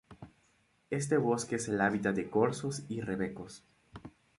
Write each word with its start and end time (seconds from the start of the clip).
Este 0.89 1.17
bosque 1.17 1.57
es 1.57 1.67
el 1.67 1.79
hábitat 1.79 2.15
de 2.15 2.27
corzos 2.27 2.85
y 2.89 3.01
rebecos. 3.01 3.63